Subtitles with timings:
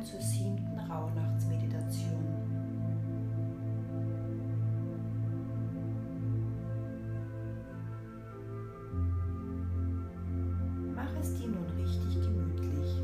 [0.00, 2.24] Willkommen zur siebten Rauhnachtsmeditation.
[10.94, 13.02] Mach es dir nun richtig gemütlich.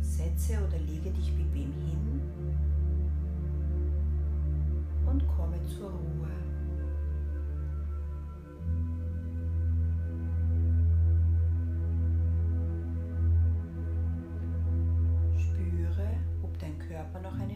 [0.00, 1.72] Setze oder lege dich bequem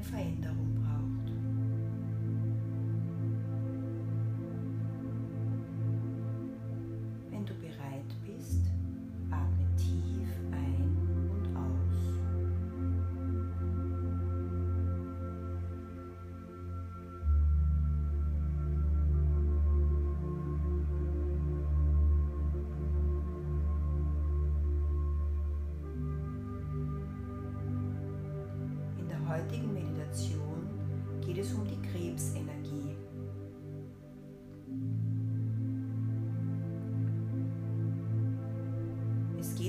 [0.06, 1.32] Veränderung braucht.
[7.30, 8.70] Wenn du bereit bist,
[9.30, 10.96] atme tief ein
[11.30, 12.20] und aus.
[28.98, 29.85] In der heutigen Meditation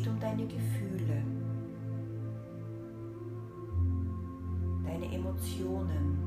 [0.08, 1.22] Um deine Gefühle,
[4.86, 6.18] deine Emotionen,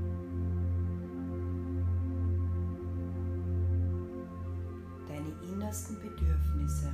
[5.09, 6.93] deine innersten Bedürfnisse.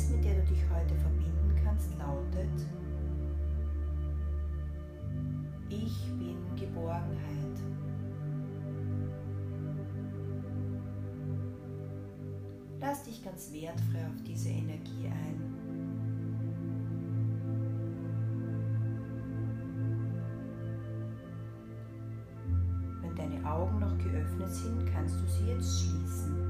[0.00, 2.66] Essenz, mit der du dich heute verbinden kannst, lautet,
[5.68, 7.16] ich bin Geborgenheit.
[12.80, 15.40] Lass dich ganz wertfrei auf diese Energie ein.
[23.02, 26.49] Wenn deine Augen noch geöffnet sind, kannst du sie jetzt schließen.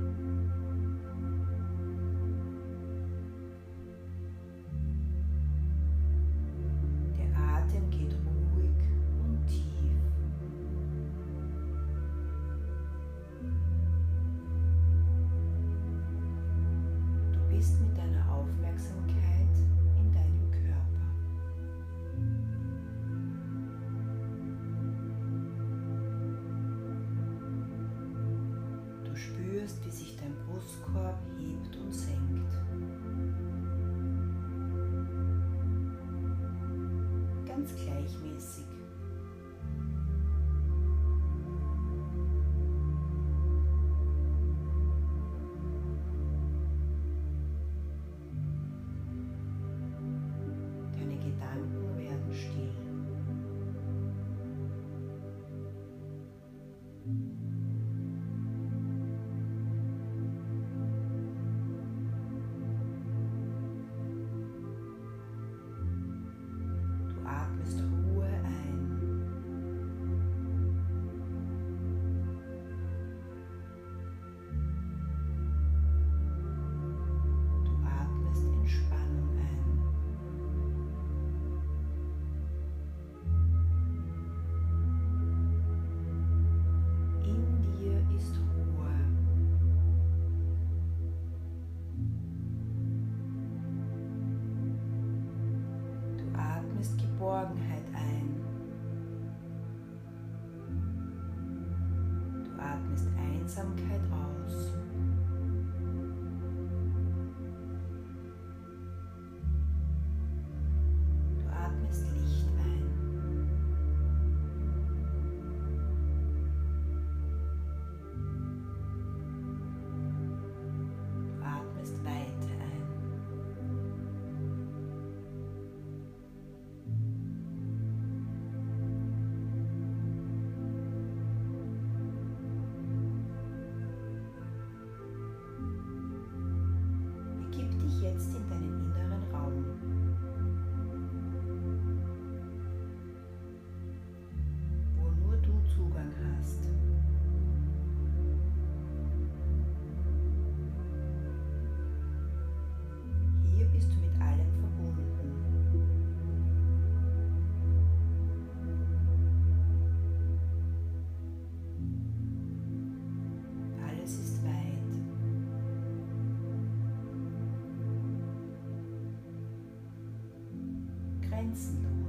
[171.41, 172.00] 1, 0.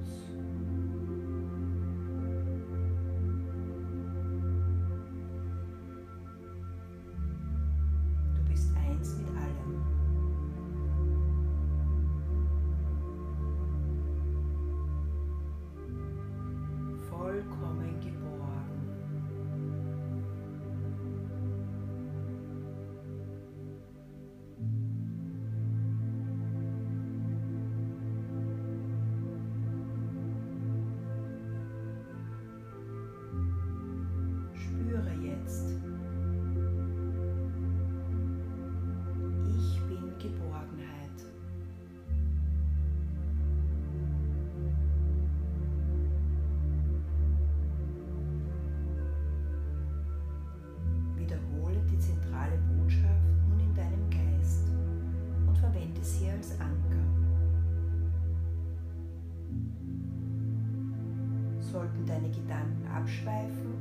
[61.71, 63.73] Sollten deine Gedanken abschweifen,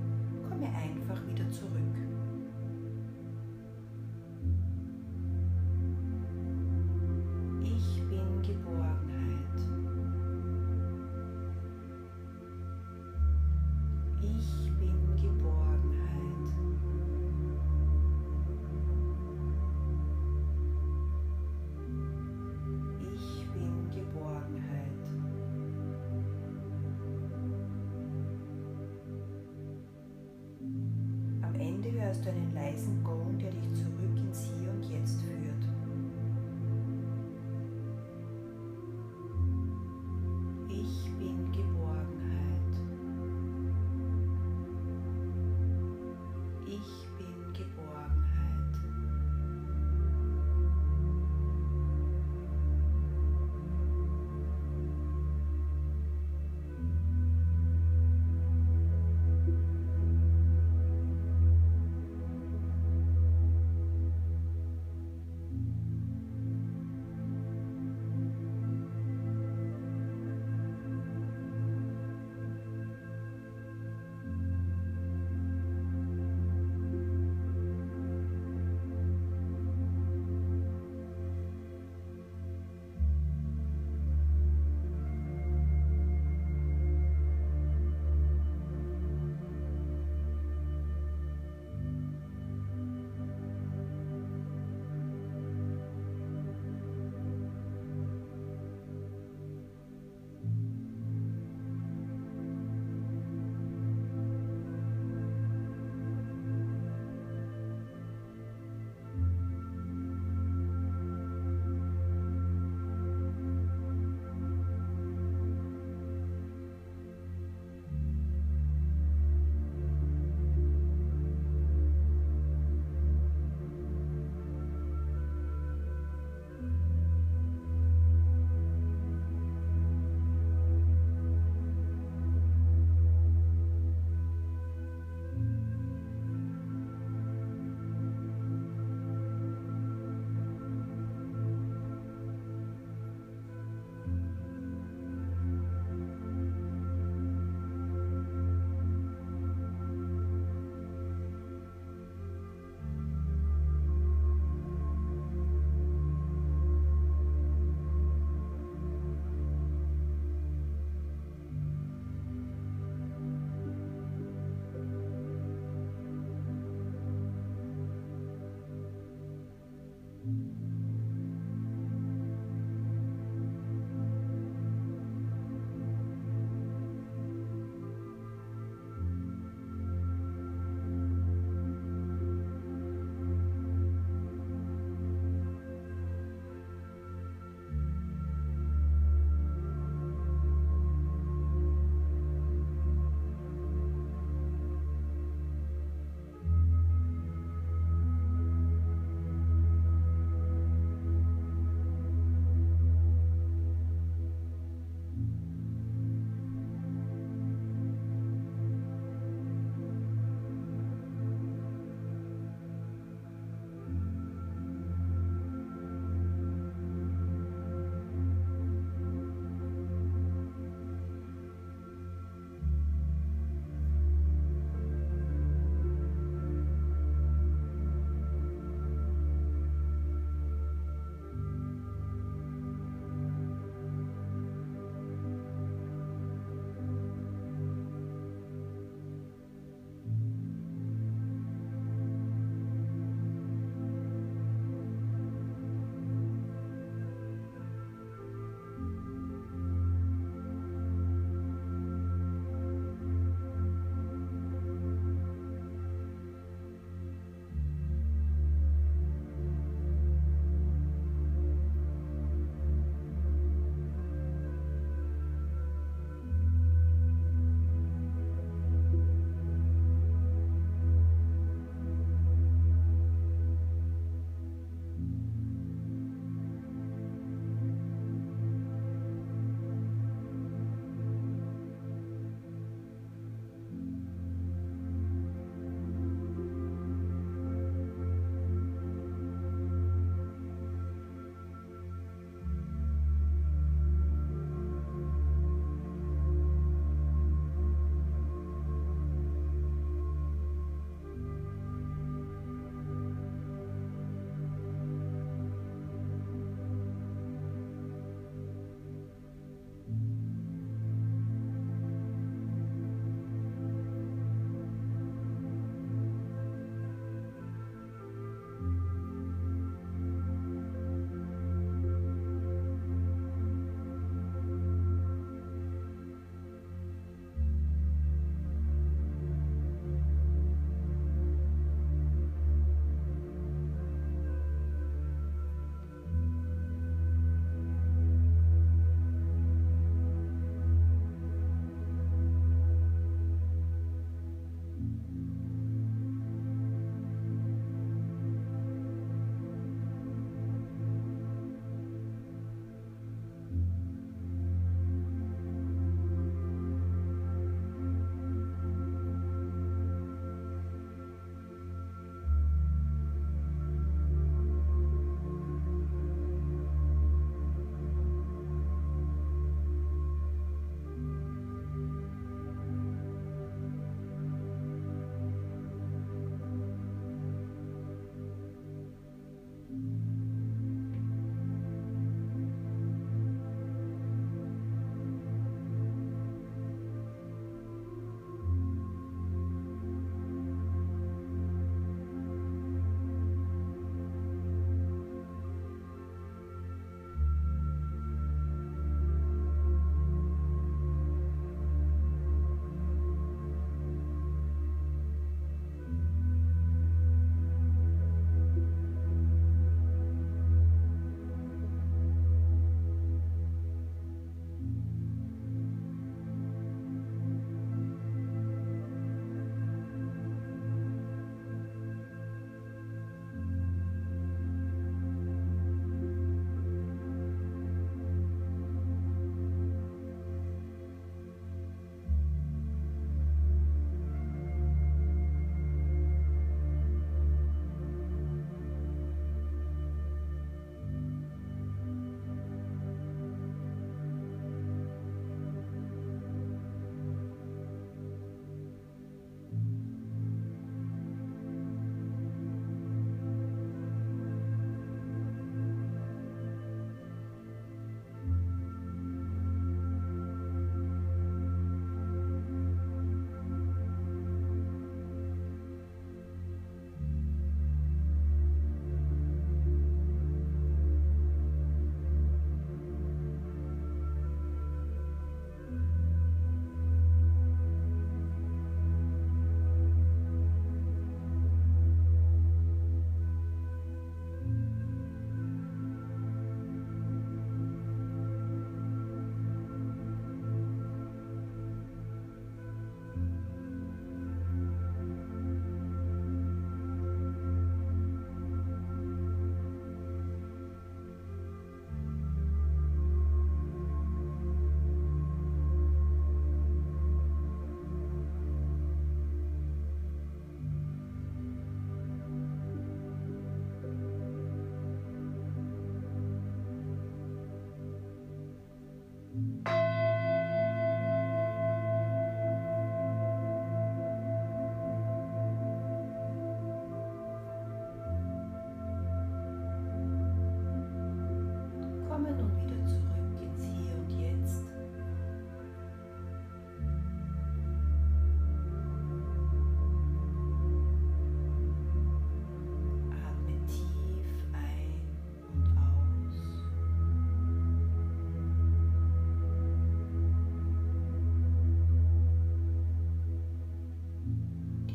[0.48, 2.09] komme einfach wieder zurück.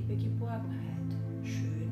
[0.08, 1.85] ewige Geborgenheit schön.